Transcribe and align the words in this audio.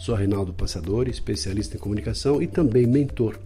Sou 0.00 0.14
Reinaldo 0.14 0.54
Passadori, 0.54 1.10
especialista 1.10 1.76
em 1.76 1.78
comunicação 1.78 2.40
e 2.40 2.46
também 2.46 2.86
mentor. 2.86 3.38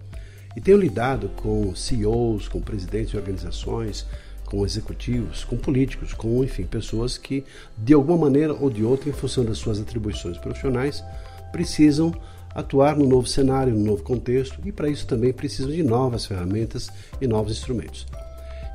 E 0.57 0.61
tenho 0.61 0.79
lidado 0.79 1.29
com 1.31 1.75
CEOs, 1.75 2.47
com 2.47 2.61
presidentes 2.61 3.11
de 3.11 3.17
organizações, 3.17 4.07
com 4.45 4.65
executivos, 4.65 5.43
com 5.43 5.57
políticos, 5.57 6.15
com, 6.15 6.45
enfim, 6.45 6.63
pessoas 6.63 7.19
que, 7.19 7.43
de 7.77 7.93
alguma 7.93 8.17
maneira 8.17 8.55
ou 8.55 8.71
de 8.71 8.85
outra, 8.85 9.11
em 9.11 9.13
função 9.13 9.45
das 9.45 9.59
suas 9.59 9.81
atribuições 9.81 10.39
profissionais, 10.39 11.03
precisam 11.51 12.15
atuar 12.55 12.97
no 12.97 13.09
novo 13.09 13.27
cenário, 13.27 13.75
no 13.75 13.85
novo 13.85 14.05
contexto 14.05 14.61
e, 14.65 14.71
para 14.71 14.89
isso, 14.89 15.09
também 15.09 15.33
precisam 15.33 15.73
de 15.73 15.83
novas 15.83 16.25
ferramentas 16.25 16.89
e 17.21 17.27
novos 17.27 17.51
instrumentos. 17.51 18.07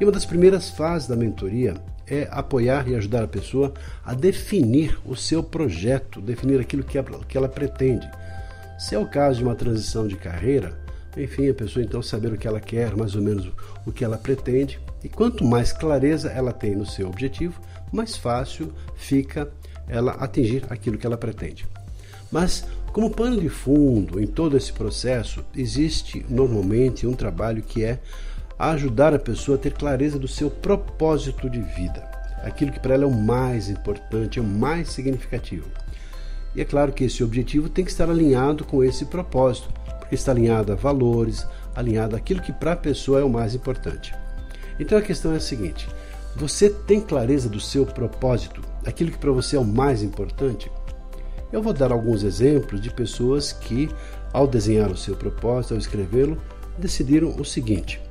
E 0.01 0.03
uma 0.03 0.11
das 0.11 0.25
primeiras 0.25 0.69
fases 0.69 1.07
da 1.07 1.15
mentoria 1.15 1.75
é 2.09 2.27
apoiar 2.31 2.87
e 2.87 2.95
ajudar 2.95 3.23
a 3.23 3.27
pessoa 3.27 3.73
a 4.03 4.13
definir 4.13 4.99
o 5.05 5.15
seu 5.15 5.43
projeto, 5.43 6.19
definir 6.21 6.59
aquilo 6.59 6.83
que 6.83 6.97
ela, 6.97 7.19
que 7.27 7.37
ela 7.37 7.47
pretende. 7.47 8.09
Se 8.77 8.95
é 8.95 8.99
o 8.99 9.05
caso 9.05 9.39
de 9.39 9.43
uma 9.43 9.55
transição 9.55 10.07
de 10.07 10.15
carreira, 10.15 10.77
enfim, 11.17 11.49
a 11.49 11.53
pessoa 11.53 11.83
então 11.83 12.01
saber 12.01 12.33
o 12.33 12.37
que 12.37 12.47
ela 12.47 12.59
quer, 12.59 12.95
mais 12.95 13.15
ou 13.15 13.21
menos 13.21 13.51
o 13.85 13.91
que 13.91 14.03
ela 14.03 14.17
pretende, 14.17 14.79
e 15.03 15.09
quanto 15.09 15.45
mais 15.45 15.71
clareza 15.71 16.29
ela 16.29 16.51
tem 16.51 16.75
no 16.75 16.85
seu 16.85 17.07
objetivo, 17.07 17.61
mais 17.91 18.15
fácil 18.15 18.73
fica 18.95 19.49
ela 19.87 20.11
atingir 20.13 20.63
aquilo 20.69 20.97
que 20.97 21.05
ela 21.05 21.17
pretende. 21.17 21.65
Mas, 22.31 22.65
como 22.93 23.09
pano 23.09 23.41
de 23.41 23.49
fundo 23.49 24.19
em 24.19 24.27
todo 24.27 24.55
esse 24.55 24.71
processo, 24.71 25.43
existe 25.55 26.25
normalmente 26.29 27.07
um 27.07 27.13
trabalho 27.13 27.63
que 27.63 27.83
é 27.83 27.99
a 28.59 28.71
ajudar 28.71 29.13
a 29.13 29.19
pessoa 29.19 29.57
a 29.57 29.61
ter 29.61 29.71
clareza 29.71 30.19
do 30.19 30.27
seu 30.27 30.51
propósito 30.51 31.49
de 31.49 31.61
vida, 31.61 32.03
aquilo 32.43 32.73
que 32.73 32.79
para 32.79 32.93
ela 32.93 33.05
é 33.05 33.07
o 33.07 33.11
mais 33.11 33.69
importante, 33.69 34.37
é 34.37 34.41
o 34.41 34.45
mais 34.45 34.89
significativo. 34.89 35.69
E 36.53 36.59
é 36.59 36.65
claro 36.65 36.91
que 36.91 37.05
esse 37.05 37.23
objetivo 37.23 37.69
tem 37.69 37.85
que 37.85 37.91
estar 37.91 38.09
alinhado 38.09 38.65
com 38.65 38.83
esse 38.83 39.05
propósito, 39.05 39.71
porque 39.97 40.15
está 40.15 40.33
alinhado 40.33 40.73
a 40.73 40.75
valores, 40.75 41.47
alinhado 41.73 42.17
àquilo 42.17 42.41
que 42.41 42.51
para 42.51 42.73
a 42.73 42.75
pessoa 42.75 43.21
é 43.21 43.23
o 43.23 43.29
mais 43.29 43.55
importante. 43.55 44.13
Então 44.77 44.97
a 44.97 45.01
questão 45.01 45.31
é 45.31 45.37
a 45.37 45.39
seguinte: 45.39 45.87
você 46.35 46.69
tem 46.69 46.99
clareza 46.99 47.47
do 47.47 47.61
seu 47.61 47.85
propósito, 47.85 48.61
aquilo 48.85 49.11
que 49.11 49.17
para 49.17 49.31
você 49.31 49.55
é 49.55 49.59
o 49.59 49.63
mais 49.65 50.03
importante? 50.03 50.69
Eu 51.51 51.61
vou 51.61 51.71
dar 51.71 51.93
alguns 51.93 52.23
exemplos 52.23 52.81
de 52.81 52.91
pessoas 52.91 53.53
que, 53.53 53.89
ao 54.33 54.45
desenhar 54.45 54.91
o 54.91 54.97
seu 54.97 55.15
propósito, 55.15 55.73
ao 55.73 55.79
escrevê-lo, 55.79 56.37
decidiram 56.77 57.35
o 57.39 57.45
seguinte: 57.45 58.01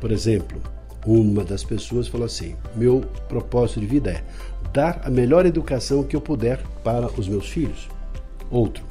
por 0.00 0.10
exemplo, 0.10 0.60
uma 1.06 1.44
das 1.44 1.62
pessoas 1.62 2.08
falou 2.08 2.26
assim: 2.26 2.56
Meu 2.74 3.02
propósito 3.28 3.80
de 3.80 3.86
vida 3.86 4.10
é 4.10 4.24
dar 4.72 5.00
a 5.04 5.10
melhor 5.10 5.46
educação 5.46 6.02
que 6.02 6.16
eu 6.16 6.20
puder 6.20 6.60
para 6.82 7.06
os 7.18 7.28
meus 7.28 7.48
filhos. 7.48 7.88
Outro, 8.50 8.84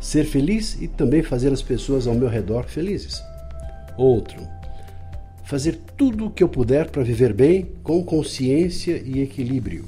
ser 0.00 0.24
feliz 0.24 0.80
e 0.80 0.88
também 0.88 1.22
fazer 1.22 1.52
as 1.52 1.62
pessoas 1.62 2.06
ao 2.06 2.14
meu 2.14 2.28
redor 2.28 2.64
felizes. 2.64 3.22
Outro, 3.96 4.46
fazer 5.44 5.80
tudo 5.96 6.26
o 6.26 6.30
que 6.30 6.42
eu 6.42 6.48
puder 6.48 6.90
para 6.90 7.02
viver 7.02 7.32
bem, 7.32 7.70
com 7.82 8.04
consciência 8.04 9.00
e 9.04 9.20
equilíbrio. 9.20 9.84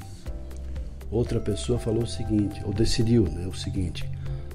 Outra 1.11 1.39
pessoa 1.39 1.77
falou 1.77 2.03
o 2.03 2.07
seguinte, 2.07 2.61
ou 2.65 2.73
decidiu 2.73 3.23
né, 3.23 3.47
o 3.47 3.53
seguinte: 3.53 4.09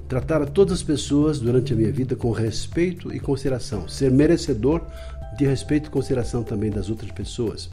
tratar 0.07 0.41
a 0.41 0.45
todas 0.45 0.73
as 0.73 0.83
pessoas 0.83 1.39
durante 1.39 1.73
a 1.73 1.75
minha 1.75 1.91
vida 1.91 2.15
com 2.15 2.31
respeito 2.31 3.13
e 3.13 3.19
consideração, 3.19 3.87
ser 3.87 4.11
merecedor 4.11 4.81
de 5.37 5.45
respeito 5.45 5.87
e 5.87 5.91
consideração 5.91 6.43
também 6.43 6.69
das 6.69 6.89
outras 6.89 7.11
pessoas. 7.11 7.69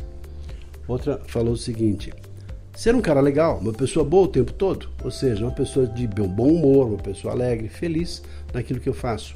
Outra 0.87 1.21
falou 1.27 1.55
o 1.55 1.57
seguinte: 1.57 2.13
ser 2.75 2.95
um 2.95 3.01
cara 3.01 3.21
legal, 3.21 3.59
uma 3.59 3.73
pessoa 3.73 4.05
boa 4.05 4.25
o 4.25 4.29
tempo 4.29 4.53
todo, 4.53 4.89
ou 5.05 5.11
seja, 5.11 5.45
uma 5.45 5.55
pessoa 5.55 5.87
de 5.87 6.07
bom 6.07 6.49
humor, 6.49 6.89
uma 6.89 6.99
pessoa 6.99 7.35
alegre, 7.35 7.69
feliz 7.69 8.23
naquilo 8.53 8.81
que 8.81 8.89
eu 8.89 8.95
faço. 8.95 9.35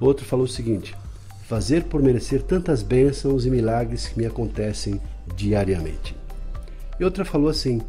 Outro 0.00 0.24
falou 0.24 0.44
o 0.44 0.48
seguinte: 0.48 0.94
fazer 1.46 1.84
por 1.84 2.02
merecer 2.02 2.42
tantas 2.42 2.82
bênçãos 2.82 3.46
e 3.46 3.50
milagres 3.50 4.08
que 4.08 4.18
me 4.18 4.26
acontecem 4.26 5.00
diariamente. 5.34 6.14
E 6.98 7.04
outra 7.04 7.24
falou 7.24 7.48
assim: 7.48 7.80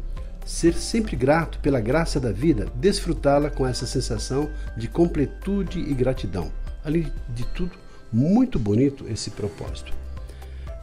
ser 0.44 0.74
sempre 0.74 1.14
grato 1.14 1.58
pela 1.60 1.80
graça 1.80 2.18
da 2.18 2.32
vida, 2.32 2.66
desfrutá-la 2.74 3.50
com 3.50 3.66
essa 3.66 3.86
sensação 3.86 4.48
de 4.76 4.88
completude 4.88 5.78
e 5.78 5.92
gratidão. 5.92 6.50
Além 6.84 7.12
de 7.34 7.44
tudo, 7.48 7.72
muito 8.12 8.58
bonito 8.58 9.06
esse 9.08 9.30
propósito. 9.30 9.92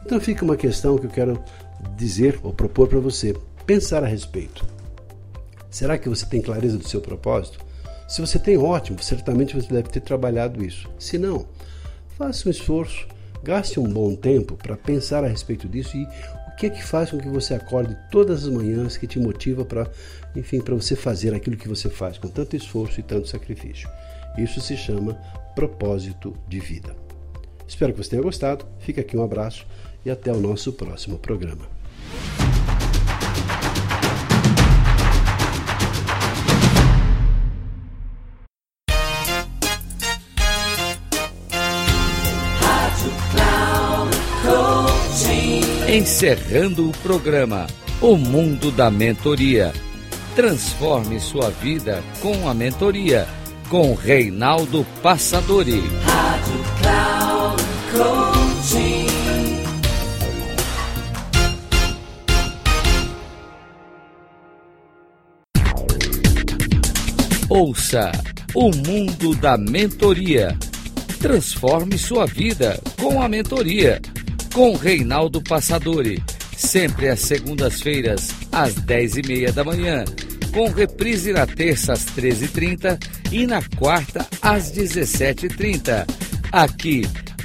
Então 0.04 0.20
fica 0.20 0.44
uma 0.44 0.56
questão 0.56 0.98
que 0.98 1.06
eu 1.06 1.10
quero 1.10 1.42
dizer 1.96 2.38
ou 2.42 2.52
propor 2.52 2.88
para 2.88 3.00
você, 3.00 3.36
pensar 3.66 4.04
a 4.04 4.06
respeito. 4.06 4.64
Será 5.70 5.98
que 5.98 6.08
você 6.08 6.24
tem 6.24 6.40
clareza 6.40 6.78
do 6.78 6.88
seu 6.88 7.00
propósito? 7.00 7.58
Se 8.08 8.20
você 8.20 8.38
tem, 8.38 8.56
ótimo, 8.56 9.02
certamente 9.02 9.54
você 9.54 9.68
deve 9.68 9.88
ter 9.88 10.00
trabalhado 10.00 10.64
isso. 10.64 10.88
Se 10.98 11.18
não, 11.18 11.46
faça 12.16 12.48
um 12.48 12.50
esforço, 12.50 13.06
gaste 13.42 13.80
um 13.80 13.88
bom 13.88 14.14
tempo 14.14 14.56
para 14.56 14.76
pensar 14.76 15.24
a 15.24 15.28
respeito 15.28 15.68
disso 15.68 15.96
e 15.96 16.04
o 16.04 16.56
que 16.56 16.66
é 16.66 16.70
que 16.70 16.82
faz 16.82 17.10
com 17.10 17.18
que 17.18 17.28
você 17.28 17.54
acorde 17.54 17.96
todas 18.10 18.44
as 18.44 18.48
manhãs 18.48 18.96
que 18.96 19.06
te 19.06 19.18
motiva 19.18 19.64
para, 19.64 19.90
enfim, 20.34 20.60
para 20.60 20.74
você 20.74 20.94
fazer 20.94 21.34
aquilo 21.34 21.56
que 21.56 21.68
você 21.68 21.90
faz 21.90 22.16
com 22.16 22.28
tanto 22.28 22.56
esforço 22.56 23.00
e 23.00 23.02
tanto 23.02 23.28
sacrifício. 23.28 23.88
Isso 24.38 24.60
se 24.60 24.76
chama 24.76 25.14
propósito 25.54 26.32
de 26.48 26.60
vida. 26.60 27.05
Espero 27.66 27.92
que 27.92 28.02
você 28.02 28.10
tenha 28.10 28.22
gostado. 28.22 28.64
Fica 28.78 29.00
aqui 29.00 29.16
um 29.16 29.22
abraço 29.22 29.66
e 30.04 30.10
até 30.10 30.32
o 30.32 30.40
nosso 30.40 30.72
próximo 30.72 31.18
programa. 31.18 31.76
Encerrando 45.88 46.90
o 46.90 46.92
programa 46.98 47.66
O 48.02 48.16
Mundo 48.16 48.70
da 48.70 48.90
Mentoria. 48.90 49.72
Transforme 50.34 51.18
sua 51.18 51.48
vida 51.48 52.02
com 52.20 52.48
a 52.48 52.52
mentoria 52.52 53.26
com 53.68 53.94
Reinaldo 53.94 54.86
Passadori. 55.02 55.80
Rádio 56.04 56.64
Cloud 56.82 57.15
Coaching. 57.92 59.06
Ouça 67.48 68.10
o 68.54 68.70
mundo 68.74 69.34
da 69.36 69.56
mentoria. 69.56 70.56
Transforme 71.20 71.96
sua 71.96 72.26
vida 72.26 72.80
com 73.00 73.22
a 73.22 73.28
mentoria. 73.28 74.00
Com 74.52 74.74
Reinaldo 74.74 75.40
Passadori. 75.40 76.22
Sempre 76.56 77.08
às 77.08 77.20
segundas-feiras, 77.20 78.30
às 78.50 78.74
dez 78.74 79.16
e 79.16 79.22
meia 79.22 79.52
da 79.52 79.62
manhã. 79.62 80.04
Com 80.52 80.70
reprise 80.70 81.32
na 81.32 81.46
terça 81.46 81.92
às 81.92 82.04
13h30 82.06 82.98
e 83.30 83.46
na 83.46 83.62
quarta 83.76 84.26
às 84.42 84.72
17h30. 84.72 86.04
Aqui 86.50 87.02